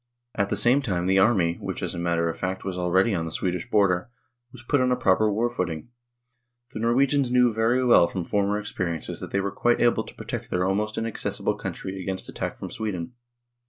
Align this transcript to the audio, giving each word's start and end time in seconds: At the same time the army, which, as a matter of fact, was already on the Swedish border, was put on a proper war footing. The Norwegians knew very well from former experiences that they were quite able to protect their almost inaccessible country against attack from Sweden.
At 0.33 0.49
the 0.49 0.57
same 0.57 0.81
time 0.81 1.05
the 1.05 1.19
army, 1.19 1.59
which, 1.61 1.83
as 1.83 1.93
a 1.93 1.99
matter 1.99 2.27
of 2.27 2.35
fact, 2.39 2.65
was 2.65 2.75
already 2.75 3.13
on 3.13 3.25
the 3.25 3.31
Swedish 3.31 3.69
border, 3.69 4.09
was 4.51 4.63
put 4.63 4.81
on 4.81 4.91
a 4.91 4.95
proper 4.95 5.31
war 5.31 5.47
footing. 5.47 5.89
The 6.71 6.79
Norwegians 6.79 7.29
knew 7.29 7.53
very 7.53 7.85
well 7.85 8.07
from 8.07 8.25
former 8.25 8.57
experiences 8.57 9.19
that 9.19 9.29
they 9.29 9.39
were 9.41 9.51
quite 9.51 9.79
able 9.79 10.03
to 10.03 10.15
protect 10.15 10.49
their 10.49 10.65
almost 10.65 10.97
inaccessible 10.97 11.53
country 11.55 12.01
against 12.01 12.27
attack 12.27 12.57
from 12.57 12.71
Sweden. 12.71 13.13